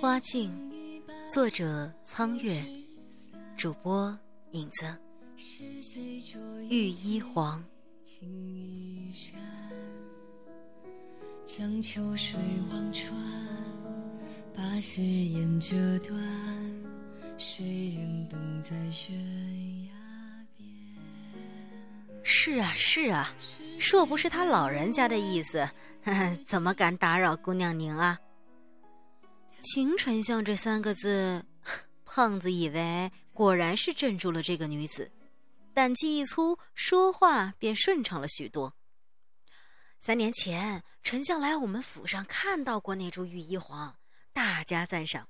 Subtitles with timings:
[0.00, 0.52] 花镜，
[1.28, 2.64] 作者苍月，
[3.56, 4.16] 主播
[4.52, 4.96] 影子。
[6.68, 7.62] 玉衣黄。
[11.44, 12.38] 将秋水
[12.70, 13.12] 望穿，
[14.54, 16.16] 把誓言折断。
[17.36, 19.12] 谁人等在悬
[19.86, 19.92] 崖
[20.56, 20.68] 边？
[22.22, 23.34] 是啊，是啊，
[23.90, 25.68] 若不是他老人家的意思，
[26.46, 28.20] 怎么敢打扰姑娘您啊？
[29.62, 31.46] 秦丞相这三个字，
[32.04, 35.12] 胖子以为果然是镇住了这个女子，
[35.72, 38.74] 胆气一粗，说话便顺畅了许多。
[40.00, 43.96] 三年前，丞相来我们府上看到过那株玉衣黄，
[44.32, 45.28] 大加赞赏。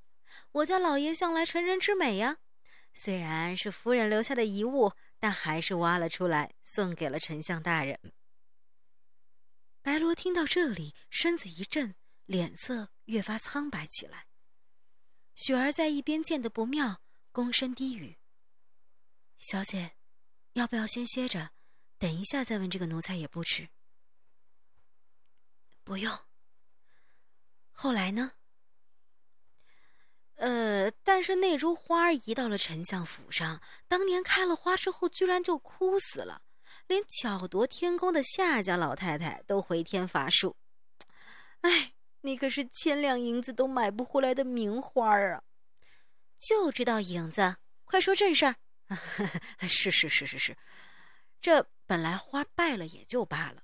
[0.53, 2.39] 我家老爷向来成人之美呀，
[2.95, 8.01] 虽然是夫人留下的遗物，但还是挖了出来，送给了丞相大人。
[9.83, 14.27] 白罗听到这里，身子一震，脸色越发苍白起来。
[15.35, 17.01] 雪儿在一边见得不妙，
[17.33, 18.19] 躬身低语
[19.39, 19.93] ：“小姐，
[20.53, 21.51] 要不要先歇着，
[21.99, 23.69] 等一下再问这个奴才也不迟。”
[25.85, 26.17] 不用。
[27.73, 28.33] 后来呢？
[30.37, 36.43] 呃，但是那株花移到了丞相府上，当年开了花之后，居然就枯死了，
[36.87, 40.57] 连巧夺天工的夏家老太太都回天乏术。
[41.61, 41.92] 哎，
[42.23, 45.43] 你可是千两银子都买不回来的名花啊！
[46.39, 48.57] 就知道影子，快说正事儿。
[49.69, 50.57] 是是是是是，
[51.41, 53.63] 这本来花败了也就罢了。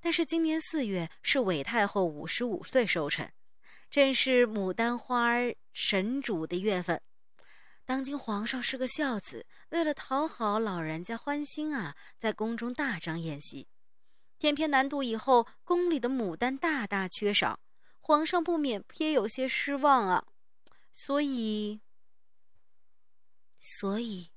[0.00, 3.32] 但是今年四月是韦太后五十五岁寿辰，
[3.90, 5.32] 正是牡丹花
[5.72, 7.00] 神主的月份。
[7.84, 13.68] 当今皇上是个孝子，为了讨好老人家欢心啊，在宫中大张宴席。
[14.38, 17.58] 偏偏南渡以后，宫里的牡丹大大缺少，
[18.08, 20.24] 皇上不免颇有些失望啊。
[20.94, 21.82] 所以，
[23.58, 24.32] 所以，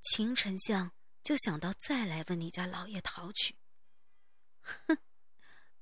[0.00, 0.90] 秦丞相
[1.22, 3.54] 就想到再来问你家老爷讨取。
[4.60, 4.98] 哼，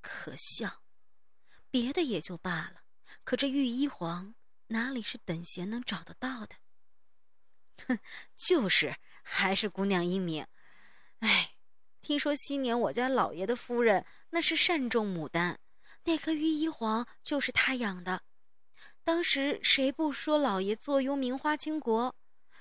[0.03, 0.83] 可笑！
[1.71, 2.83] 别的也就罢了，
[3.25, 4.34] 可这御医皇
[4.67, 6.57] 哪里是等闲能找得到的？
[7.87, 7.99] 哼，
[8.37, 10.47] 就是，还是姑娘英明。
[11.21, 11.57] 哎，
[12.03, 15.59] 听说昔年我家老爷的夫人那是善种牡丹，
[16.05, 18.22] 那颗玉衣黄就是他养的。
[19.03, 22.15] 当时谁不说老爷坐拥名花倾国，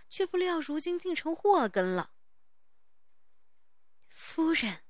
[0.09, 2.11] 却不料如今竟成祸根了。
[4.07, 4.81] 夫人。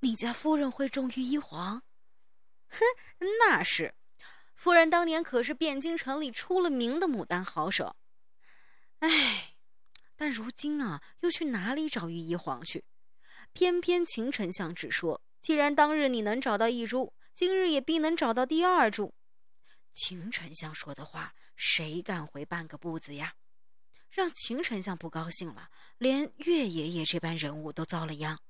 [0.00, 1.82] 你家夫人会种玉衣黄？
[2.68, 2.78] 哼，
[3.40, 3.94] 那是，
[4.54, 7.96] 夫人当年可是汴京城里出了名的牡丹好手。
[9.00, 9.56] 哎，
[10.14, 12.84] 但如今啊，又去哪里找玉衣黄去？
[13.52, 19.14] 偏偏秦丞相只说，既然当日你能找到一株，今日也必能找到第二株。
[19.92, 23.34] 秦丞相说的话，谁敢回半个不字呀？
[24.10, 28.40] 让秦丞相不高兴了，连岳爷爷这般人物都遭了殃。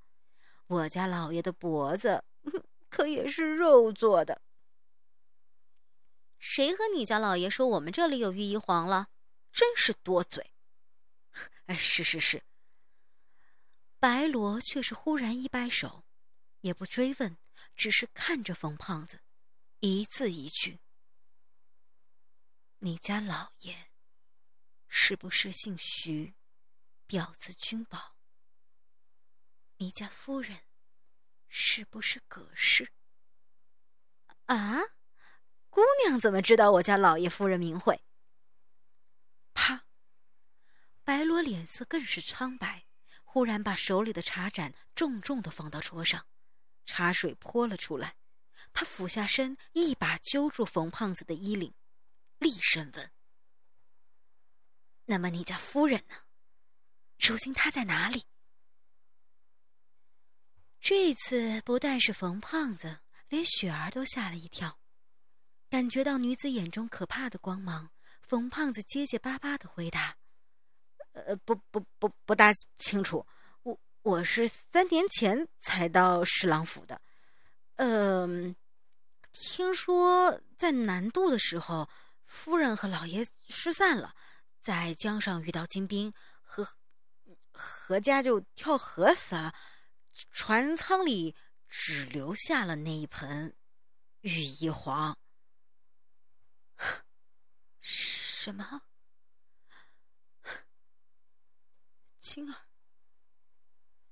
[0.66, 2.24] 我家老爷的脖子
[2.88, 4.42] 可也是肉做的。
[6.38, 9.08] 谁和你家老爷说我们这里有御医黄了？
[9.52, 10.52] 真是多嘴！
[11.66, 12.44] 哎，是是是。
[13.98, 16.04] 白罗却是忽然一摆手，
[16.60, 17.36] 也不追问，
[17.76, 19.20] 只是看着冯胖子，
[19.80, 20.80] 一字一句
[22.80, 23.90] ：“你家老爷
[24.86, 26.34] 是不是姓徐，
[27.06, 28.16] 表字君宝？”
[29.78, 30.62] 你家夫人
[31.48, 32.92] 是不是葛氏？
[34.46, 34.80] 啊，
[35.70, 38.02] 姑娘怎么知道我家老爷夫人名讳？
[39.54, 39.84] 啪！
[41.04, 42.86] 白罗脸色更是苍白，
[43.24, 46.26] 忽然把手里的茶盏重重的放到桌上，
[46.88, 48.16] 茶水泼了出来。
[48.72, 51.74] 他俯下身，一把揪住冯胖子的衣领，
[52.38, 53.10] 厉声问
[55.04, 56.16] ：“那么你家夫人呢？
[57.18, 58.24] 如今她在哪里？”
[60.80, 64.78] 这次不但是冯胖子，连雪儿都吓了一跳，
[65.68, 67.90] 感觉到女子眼中可怕的光芒。
[68.22, 70.16] 冯胖子结结巴巴的回答
[71.12, 73.26] ：“呃，不不不，不大清楚。
[74.08, 77.02] 我是三年前才到侍郎府的。
[77.76, 78.56] 嗯，
[79.32, 81.90] 听说在南渡的时候，
[82.22, 84.14] 夫人和老爷失散了，
[84.62, 86.10] 在江上遇到金兵，
[86.42, 86.66] 和
[87.52, 89.54] 何家就跳河死了。”
[90.32, 91.36] 船舱里
[91.68, 93.54] 只留下了那一盆
[94.22, 95.18] 玉衣黄。
[97.78, 98.80] 什么？
[102.18, 102.67] 青儿，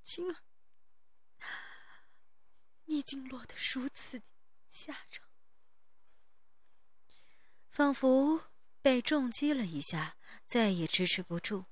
[0.07, 0.37] 青儿，
[2.85, 4.23] 你竟落得如此
[4.69, 5.27] 下场！
[7.69, 8.45] 仿佛
[8.81, 10.17] 被重击了一下，
[10.47, 11.65] 再也支持不住。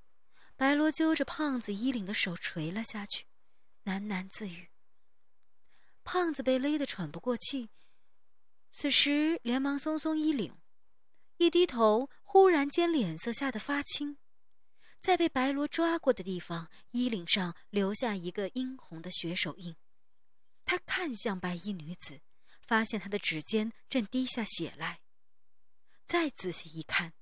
[0.56, 3.26] 白罗揪着胖子衣领的手垂了下去，
[3.84, 4.70] 喃喃自语。
[6.02, 7.70] 胖子被勒得喘不过气，
[8.72, 10.60] 此时连忙松松衣领，
[11.36, 14.18] 一低头，忽然间脸色吓得发青，
[15.04, 19.76] 在被白罗抓过的地方，衣领上留下一个殷红的血手印。
[20.64, 22.22] 他看向白衣女子，
[22.62, 25.02] 发现她的指尖正滴下血来。
[26.06, 27.12] 再仔细一看，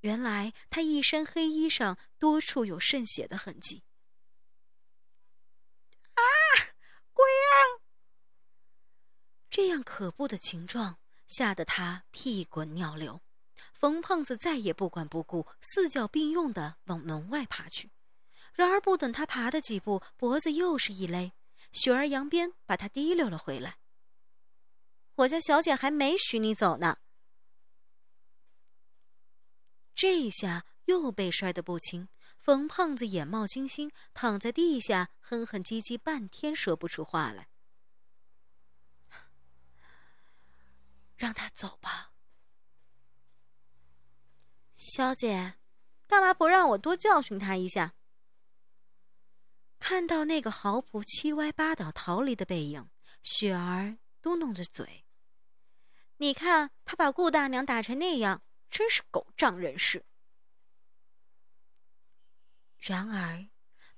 [0.00, 3.82] 原来她一身黑衣上多处有渗血的痕迹。
[6.14, 6.22] 啊，
[7.12, 7.84] 鬼啊！
[9.50, 10.98] 这样可怖的情状，
[11.28, 13.20] 吓得他屁滚尿流。
[13.82, 17.90] 冯胖子再也不管不顾，四脚并用的往门外爬去。
[18.54, 21.32] 然而不等他爬的几步，脖子又是一勒。
[21.72, 23.78] 雪儿扬鞭把他提溜了回来。
[25.16, 26.98] 我家小姐还没许你走呢。
[29.96, 32.08] 这下又被摔得不轻，
[32.38, 37.48] 冯胖子眼冒金星，躺在地下哼哼唧唧半天，说不出话来。
[41.16, 42.11] 让他走吧，
[44.84, 45.54] 小姐，
[46.08, 47.94] 干嘛不让我多教训他一下？
[49.78, 52.90] 看到那个豪仆七歪八倒逃离的背影，
[53.22, 55.04] 雪儿嘟哝着嘴
[56.18, 60.04] ：“你看他把顾大娘打成那样，真是狗仗人势。”
[62.78, 63.46] 然而，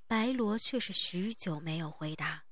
[0.06, 2.44] 白罗却是许久没有回答。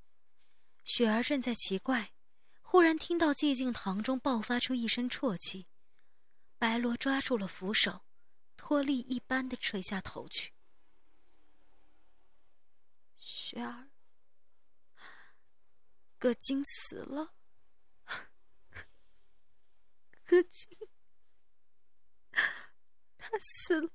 [0.85, 2.15] 雪儿正在奇怪，
[2.63, 5.67] 忽然听到寂静堂中爆发出一声啜泣，
[6.57, 8.07] 白罗抓住了扶手，
[8.65, 10.53] 脱力一般的垂下头去。
[13.19, 13.89] 雪儿，
[16.17, 17.35] 葛金死了。
[20.25, 20.79] 葛金，
[23.19, 23.91] 他死了。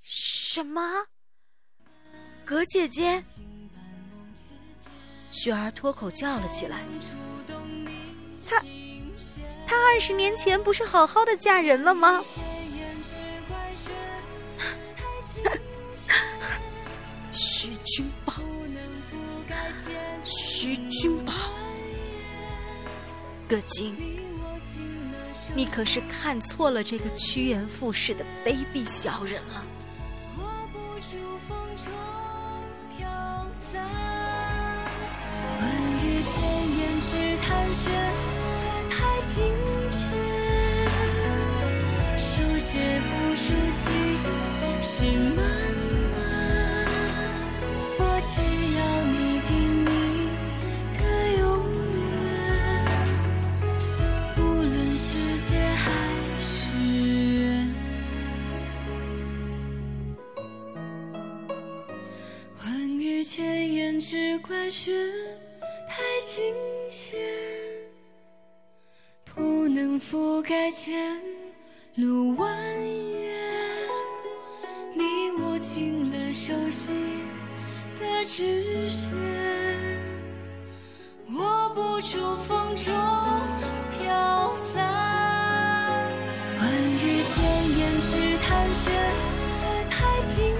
[0.00, 1.06] 什么？
[2.46, 3.22] 葛姐姐？
[5.30, 6.82] 雪儿脱口叫了起来。
[8.42, 8.58] 她，
[9.68, 12.24] 她二十年前不是好好的嫁人了吗？
[17.30, 18.32] 徐君宝，
[20.24, 21.32] 徐君宝，
[23.46, 23.94] 葛金，
[25.54, 29.66] 你可是看错了这个趋炎附势的卑鄙小人了。
[31.00, 31.28] 只
[39.20, 39.87] 心。
[69.98, 71.20] 覆盖前
[71.96, 73.34] 路蜿蜒
[74.94, 76.94] 你握紧了手心
[77.98, 79.12] 的曲线
[81.32, 82.94] 握不住风中
[83.90, 84.84] 飘散
[86.58, 88.90] 万语千言只叹雪
[89.60, 90.54] 和太轻